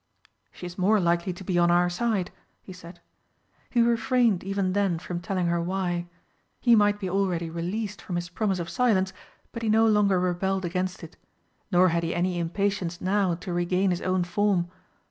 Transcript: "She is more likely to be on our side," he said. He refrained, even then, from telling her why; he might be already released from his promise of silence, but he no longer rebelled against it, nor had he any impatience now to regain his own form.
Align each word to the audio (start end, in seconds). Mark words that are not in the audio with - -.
"She 0.51 0.65
is 0.65 0.79
more 0.79 0.99
likely 0.99 1.31
to 1.31 1.43
be 1.43 1.59
on 1.59 1.69
our 1.69 1.87
side," 1.87 2.31
he 2.63 2.73
said. 2.73 3.01
He 3.69 3.83
refrained, 3.83 4.43
even 4.43 4.73
then, 4.73 4.97
from 4.97 5.19
telling 5.21 5.45
her 5.45 5.61
why; 5.61 6.07
he 6.59 6.75
might 6.75 6.99
be 6.99 7.07
already 7.07 7.51
released 7.51 8.01
from 8.01 8.15
his 8.15 8.27
promise 8.27 8.57
of 8.57 8.67
silence, 8.67 9.13
but 9.51 9.61
he 9.61 9.69
no 9.69 9.85
longer 9.85 10.19
rebelled 10.19 10.65
against 10.65 11.03
it, 11.03 11.17
nor 11.71 11.89
had 11.89 12.01
he 12.01 12.15
any 12.15 12.39
impatience 12.39 12.99
now 12.99 13.35
to 13.35 13.53
regain 13.53 13.91
his 13.91 14.01
own 14.01 14.23
form. 14.23 14.69